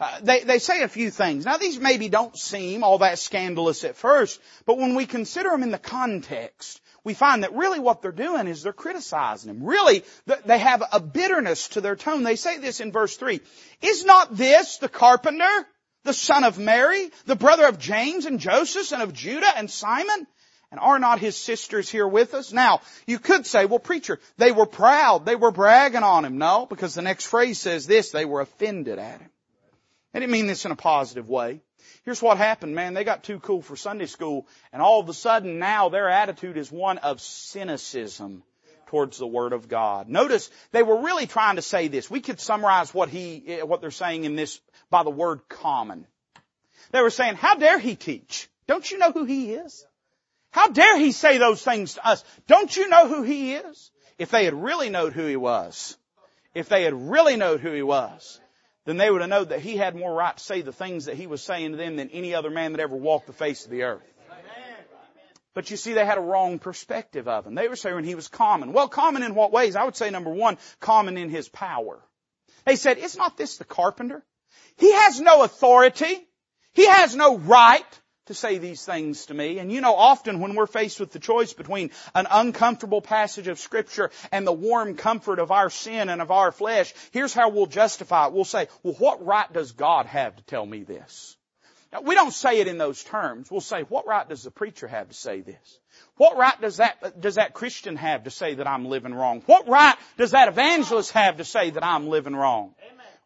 [0.00, 1.44] Uh, they, they say a few things.
[1.44, 5.62] Now these maybe don't seem all that scandalous at first, but when we consider them
[5.62, 9.64] in the context, we find that really what they're doing is they're criticizing him.
[9.64, 10.04] Really,
[10.46, 12.22] they have a bitterness to their tone.
[12.22, 13.40] They say this in verse 3.
[13.80, 15.66] Is not this the carpenter,
[16.04, 20.26] the son of Mary, the brother of James and Joseph and of Judah and Simon?
[20.70, 22.50] And are not his sisters here with us?
[22.50, 25.26] Now, you could say, well preacher, they were proud.
[25.26, 26.38] They were bragging on him.
[26.38, 29.30] No, because the next phrase says this, they were offended at him.
[30.12, 31.60] They didn't mean this in a positive way.
[32.04, 32.94] Here's what happened, man.
[32.94, 36.56] They got too cool for Sunday school and all of a sudden now their attitude
[36.56, 38.42] is one of cynicism
[38.86, 40.08] towards the Word of God.
[40.08, 42.10] Notice they were really trying to say this.
[42.10, 46.06] We could summarize what he, eh, what they're saying in this by the word common.
[46.90, 48.50] They were saying, how dare he teach?
[48.66, 49.86] Don't you know who he is?
[50.50, 52.22] How dare he say those things to us?
[52.46, 53.90] Don't you know who he is?
[54.18, 55.96] If they had really known who he was,
[56.54, 58.38] if they had really known who he was,
[58.84, 61.16] then they would have known that he had more right to say the things that
[61.16, 63.70] he was saying to them than any other man that ever walked the face of
[63.70, 64.02] the earth.
[65.54, 67.54] But you see, they had a wrong perspective of him.
[67.54, 68.72] They were saying he was common.
[68.72, 69.76] Well, common in what ways?
[69.76, 72.00] I would say number one, common in his power.
[72.64, 74.24] They said, is not this the carpenter?
[74.78, 76.26] He has no authority.
[76.72, 79.58] He has no right to say these things to me.
[79.58, 83.58] And you know, often when we're faced with the choice between an uncomfortable passage of
[83.58, 87.66] scripture and the warm comfort of our sin and of our flesh, here's how we'll
[87.66, 88.32] justify it.
[88.32, 91.36] We'll say, well, what right does God have to tell me this?
[91.92, 93.50] Now, we don't say it in those terms.
[93.50, 95.78] We'll say, what right does the preacher have to say this?
[96.16, 99.42] What right does that, does that Christian have to say that I'm living wrong?
[99.44, 102.74] What right does that evangelist have to say that I'm living wrong?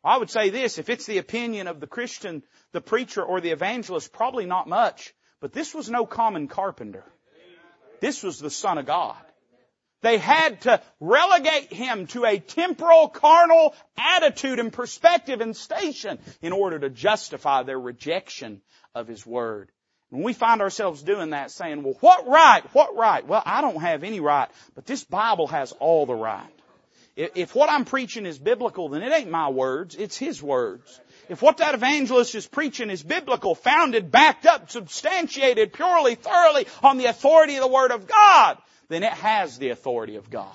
[0.07, 2.43] I would say this, if it's the opinion of the Christian,
[2.73, 5.13] the preacher, or the evangelist, probably not much.
[5.41, 7.05] But this was no common carpenter.
[8.01, 9.17] This was the Son of God.
[10.03, 16.53] They had to relegate him to a temporal, carnal attitude and perspective and station in
[16.53, 18.61] order to justify their rejection
[18.95, 19.73] of His Word.
[20.11, 22.63] When we find ourselves doing that, saying, well, what right?
[22.73, 23.27] What right?
[23.27, 26.56] Well, I don't have any right, but this Bible has all the right.
[27.17, 31.01] If what I'm preaching is biblical, then it ain't my words, it's His words.
[31.31, 36.99] If what that evangelist is preaching is biblical, founded, backed up, substantiated purely, thoroughly on
[36.99, 40.53] the authority of the Word of God, then it has the authority of God.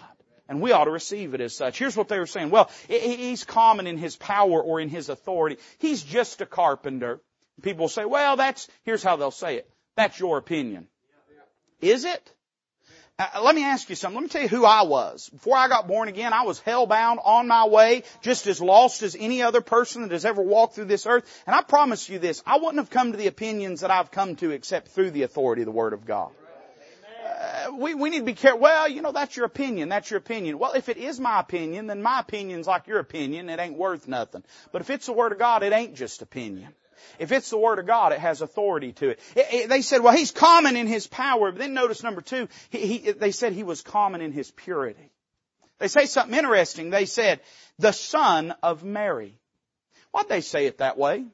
[0.48, 1.80] And we ought to receive it as such.
[1.80, 2.50] Here's what they were saying.
[2.52, 5.58] Well, he's common in his power or in his authority.
[5.80, 7.22] He's just a carpenter.
[7.62, 9.70] People say, well, that's, here's how they'll say it.
[9.96, 10.88] That's your opinion.
[11.80, 12.34] Is it?
[13.22, 14.16] Uh, let me ask you something.
[14.16, 15.30] Let me tell you who I was.
[15.30, 19.16] Before I got born again, I was hellbound on my way, just as lost as
[19.20, 21.44] any other person that has ever walked through this earth.
[21.46, 24.38] And I promise you this, I wouldn't have come to the opinions that I've come
[24.38, 26.32] to except through the authority of the Word of God.
[27.24, 28.62] Uh, we, we need to be careful.
[28.62, 29.90] Well, you know, that's your opinion.
[29.90, 30.58] That's your opinion.
[30.58, 33.50] Well, if it is my opinion, then my opinion's like your opinion.
[33.50, 34.44] It ain't worth nothing.
[34.72, 36.74] But if it's the Word of God, it ain't just opinion.
[37.20, 39.20] If it's the Word of God, it has authority to it.
[39.36, 41.52] it, it they said, well, he's common in his power.
[41.52, 45.12] But then notice number two, he, he, they said he was common in his purity.
[45.80, 46.90] They say something interesting.
[46.90, 47.40] They said,
[47.80, 49.38] the son of Mary.
[50.12, 51.26] Why'd they say it that way?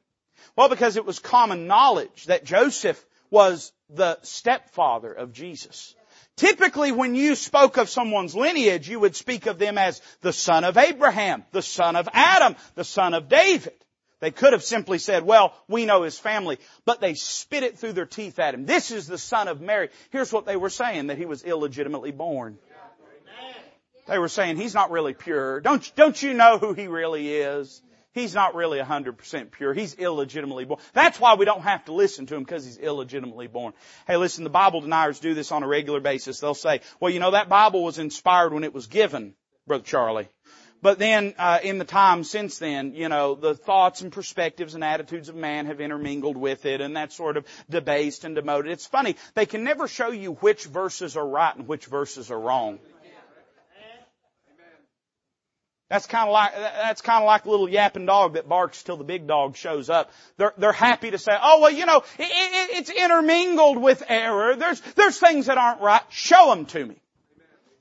[0.55, 5.95] Well, because it was common knowledge that Joseph was the stepfather of Jesus.
[6.37, 10.63] Typically when you spoke of someone's lineage, you would speak of them as the son
[10.63, 13.73] of Abraham, the son of Adam, the son of David.
[14.19, 17.93] They could have simply said, well, we know his family, but they spit it through
[17.93, 18.65] their teeth at him.
[18.65, 19.89] This is the son of Mary.
[20.09, 22.57] Here's what they were saying, that he was illegitimately born.
[24.07, 25.59] They were saying he's not really pure.
[25.59, 27.81] Don't, don't you know who he really is?
[28.13, 29.75] He's not really 100% pure.
[29.75, 30.79] He's illegitimately born.
[30.93, 33.73] That's why we don't have to listen to him because he's illegitimately born.
[34.07, 36.39] Hey, listen, the Bible deniers do this on a regular basis.
[36.39, 39.35] They'll say, well, you know, that Bible was inspired when it was given,
[39.67, 40.29] Brother Charlie.
[40.81, 44.83] But then, uh, in the time since then, you know, the thoughts and perspectives and
[44.83, 48.71] attitudes of man have intermingled with it, and that's sort of debased and demoted.
[48.71, 52.39] It's funny; they can never show you which verses are right and which verses are
[52.39, 52.79] wrong.
[55.89, 58.97] That's kind of like that's kind of like a little yapping dog that barks till
[58.97, 60.11] the big dog shows up.
[60.35, 64.57] They're they're happy to say, "Oh well, you know, it, it, it's intermingled with error.
[64.57, 66.01] There's there's things that aren't right.
[66.09, 66.97] Show them to me.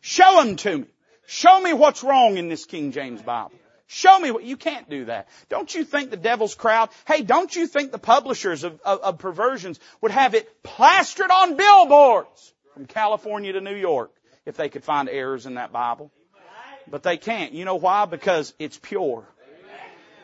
[0.01, 0.87] Show them to me."
[1.27, 3.53] Show me what's wrong in this King James Bible.
[3.89, 5.29] Show me what, you can't do that.
[5.49, 9.19] Don't you think the devil's crowd, hey, don't you think the publishers of, of, of
[9.19, 14.11] perversions would have it plastered on billboards from California to New York
[14.45, 16.11] if they could find errors in that Bible?
[16.89, 17.53] But they can't.
[17.53, 18.07] You know why?
[18.07, 19.25] Because it's pure.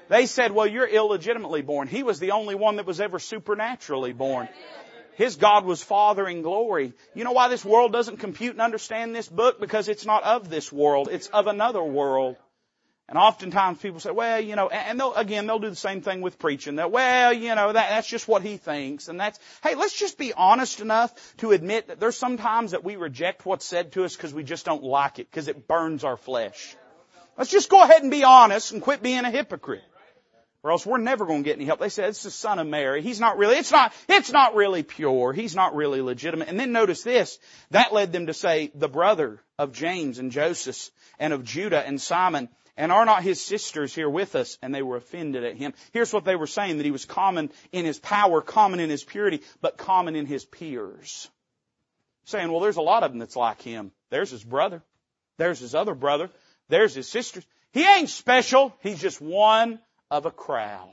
[0.09, 1.89] They said, well, you're illegitimately born.
[1.89, 4.49] He was the only one that was ever supernaturally born.
[5.15, 6.95] His God was Father in glory.
[7.15, 9.61] You know why this world doesn't compute and understand this book?
[9.61, 11.09] Because it's not of this world.
[11.11, 12.37] It's of another world.
[13.09, 16.23] And oftentimes people say, well, you know, and they'll, again, they'll do the same thing
[16.23, 16.77] with preaching.
[16.77, 19.09] That, well, you know, that, that's just what he thinks.
[19.09, 22.97] And that's, hey, let's just be honest enough to admit that there's sometimes that we
[22.97, 26.17] reject what's said to us because we just don't like it, because it burns our
[26.17, 26.75] flesh.
[27.37, 29.85] Let's just go ahead and be honest and quit being a hypocrite
[30.63, 31.81] or else we're never going to get any help.
[31.81, 33.03] They said it's the son of Mary.
[33.03, 35.33] He's not really, it's not, it's not really pure.
[35.33, 36.49] He's not really legitimate.
[36.49, 37.39] And then notice this,
[37.71, 42.01] that led them to say the brother of James and Joseph and of Judah and
[42.01, 44.59] Simon and are not his sisters here with us?
[44.63, 45.75] And they were offended at him.
[45.93, 49.05] Here's what they were saying, that he was common in his power, common in his
[49.05, 51.29] purity, but common in his peers.
[52.25, 53.93] Saying, well, there's a lot of them that's like him.
[54.11, 54.83] There's his brother.
[55.39, 56.31] There's his other brother.
[56.69, 57.45] There's his sisters.
[57.73, 58.75] He ain't special.
[58.81, 59.79] He's just one
[60.13, 60.93] of a crowd.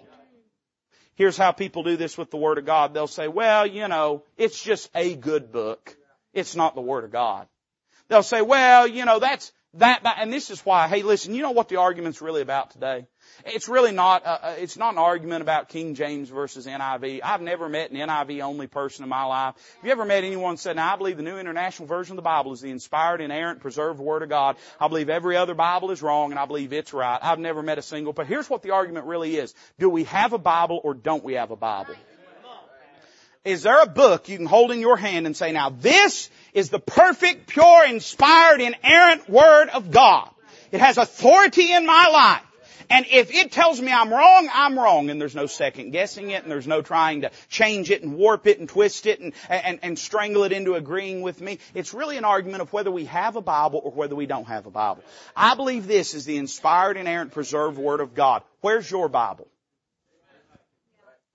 [1.16, 2.94] Here's how people do this with the Word of God.
[2.94, 5.98] They'll say, well, you know, it's just a good book.
[6.34, 7.46] It's not the Word of God.
[8.08, 11.44] They'll say, well, you know, that's, that, that, and this is why, hey listen, you
[11.44, 13.06] know what the argument's really about today?
[13.46, 17.20] It's really not, uh, uh it's not an argument about King James versus NIV.
[17.24, 19.54] I've never met an NIV only person in my life.
[19.76, 22.52] Have you ever met anyone said, I believe the New International Version of the Bible
[22.54, 24.56] is the inspired, inerrant, preserved Word of God.
[24.80, 27.20] I believe every other Bible is wrong and I believe it's right.
[27.22, 29.54] I've never met a single, but here's what the argument really is.
[29.78, 31.96] Do we have a Bible or don't we have a Bible?
[33.46, 36.70] Is there a book you can hold in your hand and say, now this is
[36.70, 40.30] the perfect, pure, inspired, inerrant Word of God.
[40.72, 42.46] It has authority in my life.
[42.92, 45.10] And if it tells me I'm wrong, I'm wrong.
[45.10, 48.48] And there's no second guessing it and there's no trying to change it and warp
[48.48, 51.60] it and twist it and, and, and strangle it into agreeing with me.
[51.76, 54.66] It's really an argument of whether we have a Bible or whether we don't have
[54.66, 55.04] a Bible.
[55.36, 58.42] I believe this is the inspired, inerrant, preserved Word of God.
[58.62, 59.48] Where's your Bible?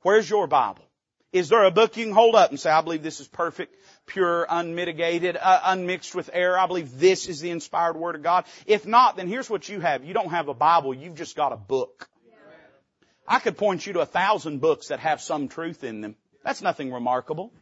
[0.03, 0.85] Where's your Bible?
[1.33, 3.75] Is there a book you can hold up and say, I believe this is perfect,
[4.07, 6.59] pure, unmitigated, uh, unmixed with error.
[6.59, 8.45] I believe this is the inspired Word of God.
[8.67, 10.05] If not, then here's what you have.
[10.05, 12.09] You don't have a Bible, you've just got a book.
[13.27, 16.17] I could point you to a thousand books that have some truth in them.
[16.45, 17.53] That's nothing remarkable.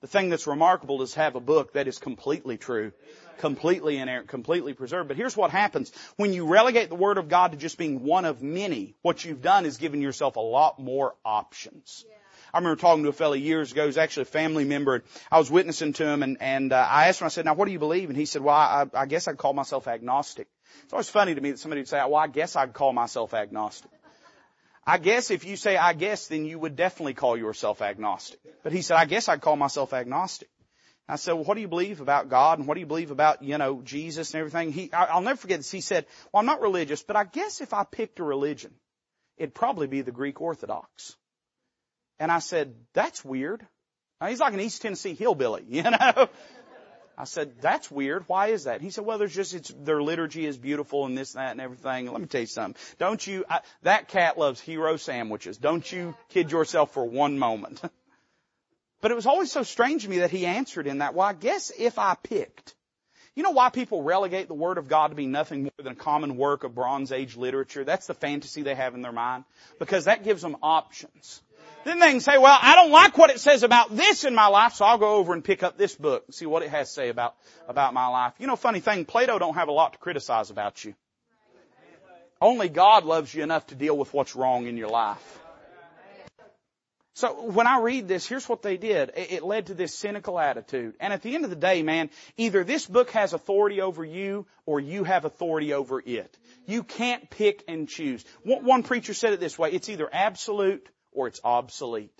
[0.00, 2.92] The thing that's remarkable is have a book that is completely true,
[3.38, 5.08] completely inerrant, completely preserved.
[5.08, 5.90] But here's what happens.
[6.16, 9.42] When you relegate the Word of God to just being one of many, what you've
[9.42, 12.04] done is given yourself a lot more options.
[12.08, 12.14] Yeah.
[12.52, 13.86] I remember talking to a fellow years ago.
[13.86, 14.96] He's actually a family member.
[14.96, 17.26] And I was witnessing to him, and and uh, I asked him.
[17.26, 19.38] I said, "Now, what do you believe?" And he said, "Well, I, I guess I'd
[19.38, 20.48] call myself agnostic."
[20.84, 23.34] It's always funny to me that somebody would say, "Well, I guess I'd call myself
[23.34, 23.90] agnostic."
[24.86, 28.40] I guess if you say I guess, then you would definitely call yourself agnostic.
[28.62, 30.48] But he said, I guess I'd call myself agnostic.
[31.06, 33.42] I said, well, what do you believe about God and what do you believe about,
[33.42, 34.72] you know, Jesus and everything?
[34.72, 35.70] He, I'll never forget this.
[35.70, 38.72] He said, well, I'm not religious, but I guess if I picked a religion,
[39.36, 41.16] it'd probably be the Greek Orthodox.
[42.18, 43.66] And I said, that's weird.
[44.20, 46.28] Now, he's like an East Tennessee hillbilly, you know?
[47.16, 48.24] I said, that's weird.
[48.28, 48.80] Why is that?
[48.80, 51.60] He said, well, there's just, it's, their liturgy is beautiful and this, and that, and
[51.60, 52.10] everything.
[52.10, 52.80] Let me tell you something.
[52.98, 55.58] Don't you, I, that cat loves gyro sandwiches.
[55.58, 57.80] Don't you kid yourself for one moment.
[59.00, 61.32] but it was always so strange to me that he answered in that, well, I
[61.32, 62.76] guess if I picked.
[63.34, 65.96] You know why people relegate the Word of God to be nothing more than a
[65.96, 67.84] common work of Bronze Age literature?
[67.84, 69.44] That's the fantasy they have in their mind.
[69.80, 71.40] Because that gives them options.
[71.88, 74.48] Then they can say, well, I don't like what it says about this in my
[74.48, 76.88] life, so I'll go over and pick up this book and see what it has
[76.88, 77.34] to say about,
[77.66, 78.34] about my life.
[78.38, 80.94] You know, funny thing, Plato don't have a lot to criticize about you.
[82.42, 85.40] Only God loves you enough to deal with what's wrong in your life.
[87.14, 89.12] So when I read this, here's what they did.
[89.16, 90.92] It led to this cynical attitude.
[91.00, 94.46] And at the end of the day, man, either this book has authority over you
[94.66, 96.36] or you have authority over it.
[96.66, 98.26] You can't pick and choose.
[98.44, 102.12] One preacher said it this way, it's either absolute or it's obsolete.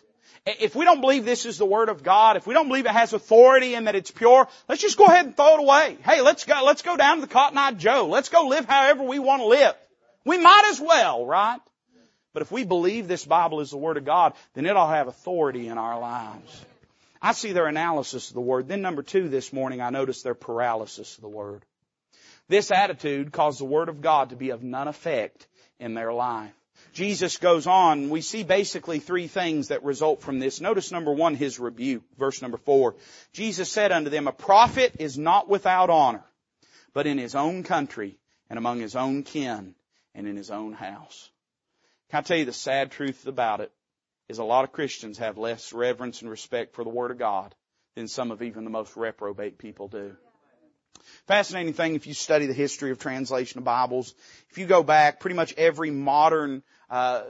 [0.47, 2.93] If we don't believe this is the Word of God, if we don't believe it
[2.93, 5.99] has authority and that it's pure, let's just go ahead and throw it away.
[6.05, 8.07] Hey, let's go, let's go down to the Cotton Eye Joe.
[8.07, 9.75] Let's go live however we want to live.
[10.25, 11.61] We might as well, right?
[12.33, 15.69] But if we believe this Bible is the Word of God, then it'll have authority
[15.69, 16.65] in our lives.
[17.21, 18.69] I see their analysis of the Word.
[18.69, 21.65] Then number two this morning, I noticed their paralysis of the Word.
[22.49, 25.47] This attitude caused the Word of God to be of none effect
[25.81, 26.53] in their life.
[26.93, 30.61] Jesus goes on, we see basically three things that result from this.
[30.61, 32.03] Notice number one, his rebuke.
[32.19, 32.97] Verse number four.
[33.33, 36.25] Jesus said unto them, a prophet is not without honor,
[36.95, 38.19] but in his own country
[38.51, 39.75] and among his own kin
[40.15, 41.31] and in his own house.
[42.11, 43.71] Can I tell you the sad truth about it
[44.29, 47.55] is a lot of Christians have less reverence and respect for the Word of God
[47.95, 50.17] than some of even the most reprobate people do.
[51.27, 54.15] Fascinating thing if you study the history of translation of Bibles.
[54.51, 57.23] If you go back, pretty much every modern uh,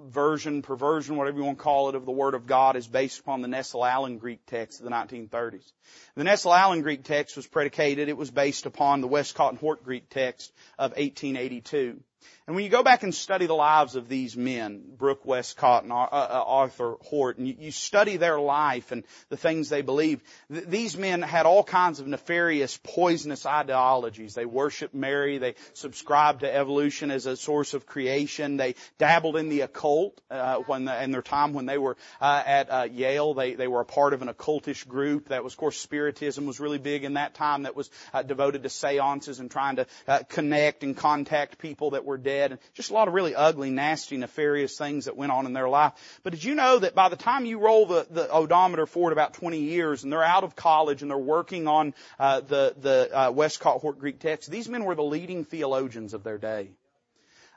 [0.00, 3.20] version, perversion, whatever you want to call it, of the Word of God is based
[3.20, 5.72] upon the Nestle Aland Greek text of the 1930s.
[6.16, 9.84] The Nestle Aland Greek text was predicated, it was based upon the Westcott and Hort
[9.84, 12.00] Greek text of 1882.
[12.46, 15.92] And when you go back and study the lives of these men, Brooke Westcott and
[15.92, 20.96] uh, uh, Arthur Hort, and you, study their life and the things they believed, these
[20.96, 24.32] men had all kinds of nefarious, poisonous ideologies.
[24.32, 25.36] They worshiped Mary.
[25.36, 28.56] They subscribed to evolution as a source of creation.
[28.56, 32.42] They dabbled in the occult uh, when the, in their time when they were uh,
[32.46, 33.34] at uh, Yale.
[33.34, 36.60] They they were a part of an occultish group that was, of course, Spiritism was
[36.60, 37.64] really big in that time.
[37.64, 39.86] That was uh, devoted to seances and trying to
[40.30, 44.16] connect and contact people that were dead and just a lot of really ugly, nasty,
[44.16, 45.92] nefarious things that went on in their life.
[46.24, 49.34] But did you know that by the time you roll the, the odometer forward about
[49.34, 53.30] 20 years, and they're out of college and they're working on uh, the the uh,
[53.30, 56.70] Westcott Hort Greek text, these men were the leading theologians of their day.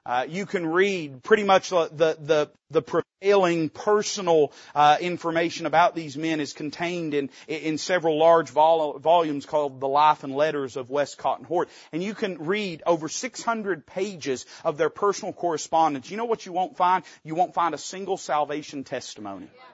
[0.04, 6.18] Uh, you can read pretty much the the the, prevailing personal uh, information about these
[6.18, 10.90] men is contained in in several large vol- volumes called the Life and Letters of
[10.90, 16.10] Westcott and Hort, and you can read over 600 pages of their personal correspondence.
[16.10, 17.04] You know what you won't find?
[17.24, 19.50] You won't find a single salvation testimony.
[19.54, 19.71] Yeah.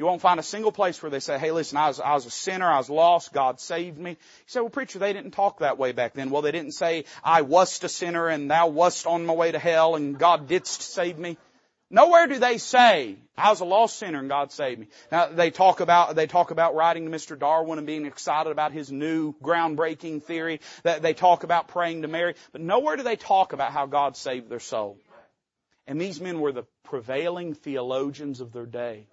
[0.00, 2.24] You won't find a single place where they say, hey listen, I was, I was
[2.24, 4.12] a sinner, I was lost, God saved me.
[4.12, 6.30] You say, well preacher, they didn't talk that way back then.
[6.30, 9.58] Well, they didn't say, I wast a sinner and thou wast on my way to
[9.58, 11.36] hell and God didst save me.
[11.90, 14.86] Nowhere do they say, I was a lost sinner and God saved me.
[15.12, 17.38] Now they talk about, they talk about writing to Mr.
[17.38, 20.62] Darwin and being excited about his new groundbreaking theory.
[20.82, 22.36] That they talk about praying to Mary.
[22.52, 24.96] But nowhere do they talk about how God saved their soul.
[25.86, 29.06] And these men were the prevailing theologians of their day.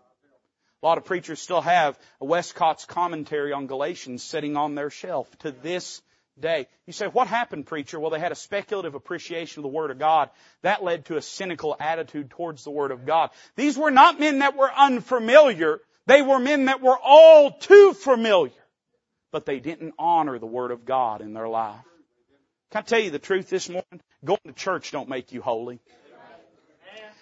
[0.83, 5.27] A lot of preachers still have a Westcott's commentary on Galatians sitting on their shelf
[5.39, 6.01] to this
[6.39, 6.67] day.
[6.85, 7.99] You say, what happened, preacher?
[7.99, 10.29] Well, they had a speculative appreciation of the Word of God.
[10.61, 13.31] That led to a cynical attitude towards the Word of God.
[13.55, 15.79] These were not men that were unfamiliar.
[16.05, 18.51] They were men that were all too familiar.
[19.31, 21.81] But they didn't honor the Word of God in their life.
[22.71, 24.01] Can I tell you the truth this morning?
[24.23, 25.79] Going to church don't make you holy.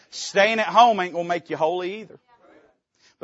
[0.10, 2.20] Staying at home ain't gonna make you holy either.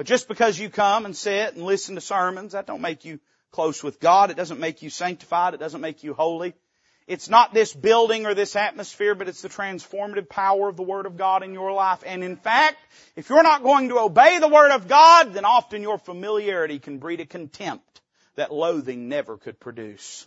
[0.01, 3.19] But just because you come and sit and listen to sermons, that don't make you
[3.51, 4.31] close with God.
[4.31, 5.53] It doesn't make you sanctified.
[5.53, 6.55] It doesn't make you holy.
[7.05, 11.05] It's not this building or this atmosphere, but it's the transformative power of the Word
[11.05, 12.01] of God in your life.
[12.03, 12.77] And in fact,
[13.15, 16.97] if you're not going to obey the Word of God, then often your familiarity can
[16.97, 18.01] breed a contempt
[18.37, 20.25] that loathing never could produce.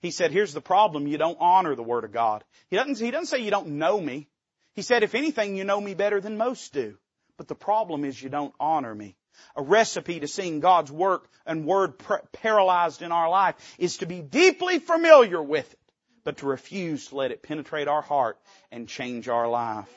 [0.00, 2.44] He said, here's the problem, you don't honor the Word of God.
[2.70, 4.26] He doesn't, he doesn't say you don't know me.
[4.72, 6.96] He said, if anything, you know me better than most do.
[7.40, 9.16] But the problem is you don't honor me.
[9.56, 11.94] A recipe to seeing God's work and word
[12.32, 15.78] paralyzed in our life is to be deeply familiar with it,
[16.22, 18.36] but to refuse to let it penetrate our heart
[18.70, 19.88] and change our life.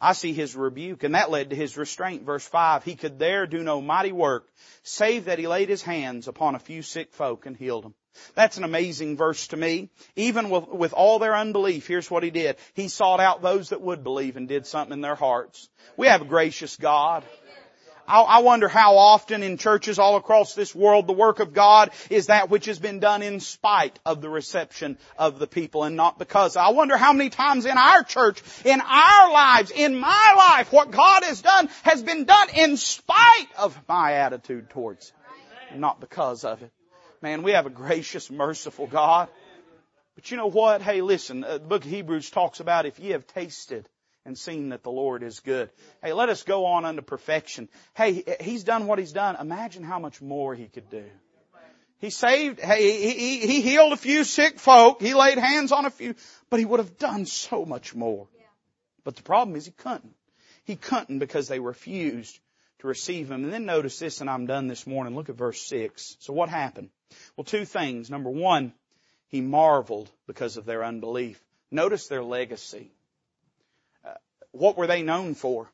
[0.00, 2.24] I see his rebuke, and that led to his restraint.
[2.24, 4.48] Verse 5, he could there do no mighty work,
[4.82, 7.94] save that he laid his hands upon a few sick folk and healed them.
[8.34, 9.90] That's an amazing verse to me.
[10.16, 12.56] Even with, with all their unbelief, here's what he did.
[12.74, 15.68] He sought out those that would believe and did something in their hearts.
[15.96, 17.24] We have a gracious God.
[18.10, 21.90] I, I wonder how often in churches all across this world the work of God
[22.10, 25.96] is that which has been done in spite of the reception of the people and
[25.96, 26.56] not because.
[26.56, 30.90] I wonder how many times in our church, in our lives, in my life, what
[30.90, 35.12] God has done has been done in spite of my attitude towards
[35.72, 36.72] it, not because of it.
[37.22, 39.28] Man, we have a gracious, merciful God.
[40.14, 40.80] But you know what?
[40.80, 43.88] Hey, listen, uh, the book of Hebrews talks about if ye have tasted
[44.24, 45.70] and seen that the Lord is good.
[46.02, 47.68] Hey, let us go on unto perfection.
[47.94, 49.36] Hey, He's done what He's done.
[49.36, 51.04] Imagine how much more He could do.
[51.98, 55.02] He saved, hey, he, he healed a few sick folk.
[55.02, 56.14] He laid hands on a few,
[56.48, 58.28] but He would have done so much more.
[59.04, 60.14] But the problem is He couldn't.
[60.64, 62.38] He couldn't because they refused
[62.80, 63.44] to receive Him.
[63.44, 65.14] And then notice this, and I'm done this morning.
[65.14, 66.16] Look at verse 6.
[66.20, 66.90] So what happened?
[67.36, 68.10] Well, two things.
[68.10, 68.72] Number one,
[69.28, 71.40] he marveled because of their unbelief.
[71.70, 72.90] Notice their legacy.
[74.04, 74.14] Uh,
[74.52, 75.70] what were they known for?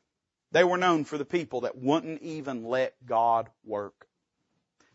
[0.51, 4.07] They were known for the people that wouldn't even let God work.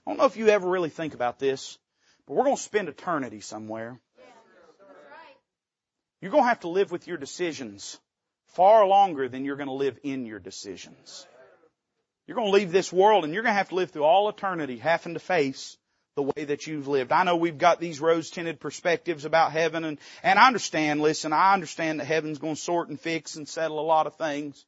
[0.07, 1.79] I don't know if you ever really think about this,
[2.27, 4.01] but we're going to spend eternity somewhere.
[6.21, 7.99] You're going to have to live with your decisions
[8.55, 11.27] far longer than you're going to live in your decisions.
[12.27, 14.29] You're going to leave this world and you're going to have to live through all
[14.29, 15.77] eternity having to face
[16.15, 17.11] the way that you've lived.
[17.11, 21.33] I know we've got these rose tinted perspectives about heaven and, and I understand, listen,
[21.33, 24.65] I understand that heaven's going to sort and fix and settle a lot of things.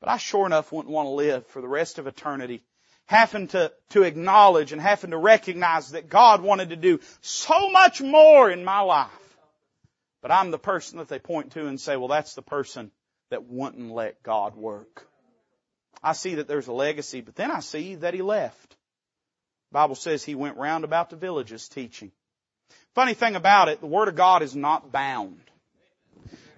[0.00, 2.62] But I sure enough wouldn't want to live for the rest of eternity
[3.06, 8.02] having to, to acknowledge and having to recognize that God wanted to do so much
[8.02, 9.10] more in my life.
[10.22, 12.90] But I'm the person that they point to and say, well, that's the person
[13.30, 15.06] that wouldn't let God work.
[16.02, 18.70] I see that there's a legacy, but then I see that he left.
[19.70, 22.12] The Bible says he went round about the villages teaching.
[22.94, 25.40] Funny thing about it, the Word of God is not bound.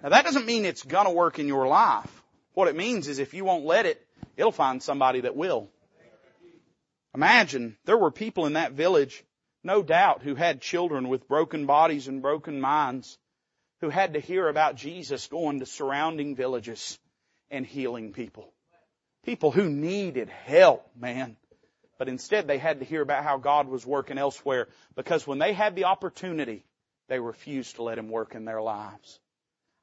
[0.03, 2.23] Now that doesn't mean it's gonna work in your life.
[2.55, 4.05] What it means is if you won't let it,
[4.37, 5.69] it'll find somebody that will.
[7.15, 9.25] Imagine, there were people in that village,
[9.65, 13.19] no doubt, who had children with broken bodies and broken minds,
[13.81, 16.99] who had to hear about Jesus going to surrounding villages
[17.51, 18.53] and healing people.
[19.29, 21.37] People who needed help, man.
[21.99, 25.53] But instead they had to hear about how God was working elsewhere because when they
[25.53, 26.65] had the opportunity,
[27.11, 29.21] they refused to let Him work in their lives.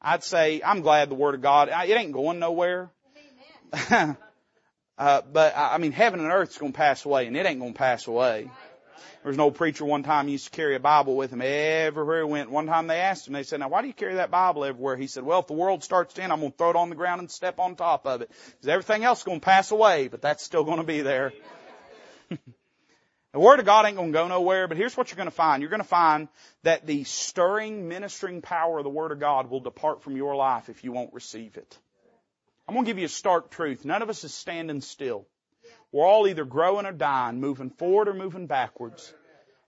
[0.02, 2.90] I'd say, I'm glad the Word of God, it ain't going nowhere.
[3.92, 4.16] uh,
[4.98, 8.50] but I mean, heaven and earth's gonna pass away and it ain't gonna pass away.
[9.24, 12.20] There was an old preacher one time used to carry a Bible with him everywhere
[12.26, 12.52] he went.
[12.52, 14.98] One time they asked him, they said, now why do you carry that Bible everywhere?
[14.98, 16.90] He said, well, if the world starts to end, I'm going to throw it on
[16.90, 18.32] the ground and step on top of it.
[18.52, 21.34] Because everything else is going to pass away, but that's still going to be there.
[22.30, 25.36] the Word of God ain't going to go nowhere, but here's what you're going to
[25.36, 25.62] find.
[25.62, 26.28] You're going to find
[26.64, 30.70] that the stirring, ministering power of the Word of God will depart from your life
[30.70, 31.78] if you won't receive it.
[32.68, 33.86] I'm going to give you a stark truth.
[33.86, 35.28] None of us is standing still.
[35.96, 39.14] We're all either growing or dying, moving forward or moving backwards.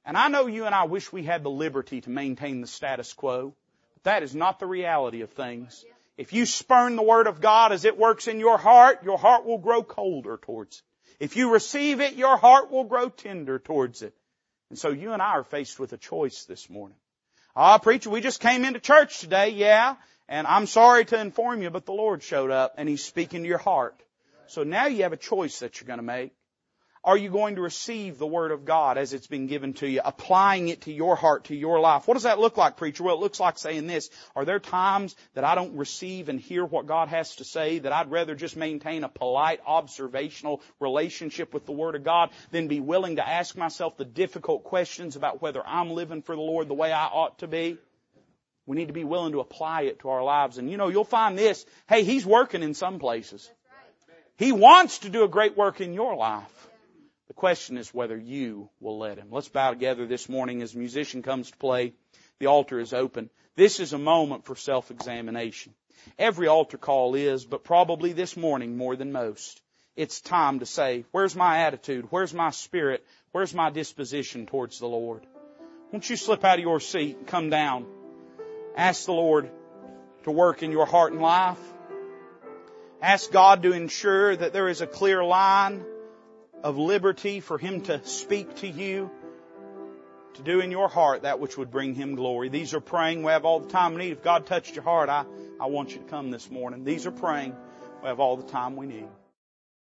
[0.04, 3.14] And I know you and I wish we had the liberty to maintain the status
[3.14, 3.54] quo,
[3.94, 5.86] but that is not the reality of things.
[6.18, 9.46] If you spurn the Word of God as it works in your heart, your heart
[9.46, 11.24] will grow colder towards it.
[11.24, 14.14] If you receive it, your heart will grow tender towards it.
[14.70, 16.98] And so you and I are faced with a choice this morning.
[17.56, 19.96] Ah, preacher, we just came into church today, yeah,
[20.28, 23.48] and I'm sorry to inform you, but the Lord showed up and He's speaking to
[23.48, 23.98] your heart.
[24.50, 26.34] So now you have a choice that you're going to make.
[27.04, 30.02] Are you going to receive the Word of God as it's been given to you,
[30.04, 32.06] applying it to your heart, to your life?
[32.06, 33.04] What does that look like, preacher?
[33.04, 34.10] Well, it looks like saying this.
[34.36, 37.94] Are there times that I don't receive and hear what God has to say, that
[37.94, 42.82] I'd rather just maintain a polite, observational relationship with the Word of God than be
[42.82, 46.74] willing to ask myself the difficult questions about whether I'm living for the Lord the
[46.74, 47.78] way I ought to be?
[48.66, 50.58] We need to be willing to apply it to our lives.
[50.58, 53.50] And you know, you'll find this, hey, He's working in some places.
[54.38, 56.70] He wants to do a great work in your life.
[57.28, 59.28] The question is whether you will let him.
[59.32, 61.94] Let's bow together this morning as musician comes to play.
[62.40, 63.32] The altar is open.
[63.56, 65.74] This is a moment for self-examination.
[66.20, 69.60] Every altar call is, but probably this morning more than most.
[69.96, 72.06] It's time to say, where's my attitude?
[72.12, 73.04] Where's my spirit?
[73.32, 75.26] Where's my disposition towards the Lord?
[75.92, 77.88] Won't you slip out of your seat and come down?
[78.76, 79.50] Ask the Lord
[80.26, 81.58] to work in your heart and life.
[83.02, 85.86] Ask God to ensure that there is a clear line
[86.64, 89.12] of liberty for Him to speak to you,
[90.34, 92.50] to do in your heart that which would bring Him glory.
[92.50, 93.22] These are praying.
[93.22, 94.12] We have all the time we need.
[94.14, 95.26] If God touched your heart, I,
[95.60, 96.84] I want you to come this morning.
[96.84, 97.56] These are praying.
[98.02, 99.08] We have all the time we need.